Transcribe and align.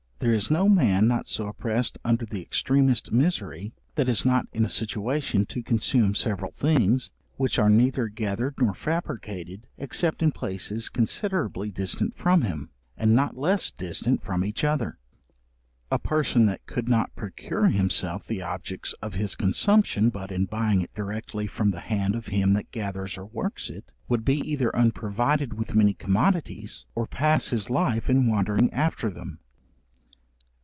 There 0.23 0.35
is 0.35 0.51
no 0.51 0.69
man, 0.69 1.07
not 1.07 1.35
oppressed 1.39 1.97
under 2.05 2.27
the 2.27 2.43
extremest 2.43 3.11
misery, 3.11 3.73
that 3.95 4.07
is 4.07 4.23
not 4.23 4.45
in 4.53 4.63
a 4.63 4.69
situation 4.69 5.47
to 5.47 5.63
consume 5.63 6.13
several 6.13 6.51
things, 6.51 7.09
which 7.37 7.57
are 7.57 7.71
neither 7.71 8.07
gathered 8.07 8.53
nor 8.59 8.75
fabricated, 8.75 9.65
except 9.79 10.21
in 10.21 10.31
places 10.31 10.89
considerably 10.89 11.71
distant 11.71 12.15
from 12.15 12.43
him, 12.43 12.69
and 12.95 13.15
not 13.15 13.35
less 13.35 13.71
distant 13.71 14.21
from 14.21 14.45
each 14.45 14.63
other. 14.63 14.99
A 15.91 15.97
person 15.97 16.45
that 16.45 16.67
could 16.67 16.87
not 16.87 17.15
procure 17.15 17.69
himself 17.69 18.27
the 18.27 18.43
objects 18.43 18.93
of 19.01 19.15
his 19.15 19.35
consumption 19.35 20.11
but 20.11 20.31
in 20.31 20.45
buying 20.45 20.81
it 20.83 20.93
directly 20.93 21.47
from 21.47 21.71
the 21.71 21.79
hand 21.79 22.13
of 22.13 22.27
him 22.27 22.53
that 22.53 22.69
gathers 22.69 23.17
or 23.17 23.25
works 23.25 23.71
it, 23.71 23.91
would 24.07 24.23
be 24.23 24.37
either 24.47 24.69
unprovided 24.75 25.53
with 25.55 25.73
many 25.73 25.95
commodities, 25.95 26.85
or 26.93 27.07
pass 27.07 27.49
his 27.49 27.71
life 27.71 28.07
in 28.07 28.27
wandering 28.27 28.71
after 28.71 29.09
them. 29.09 29.39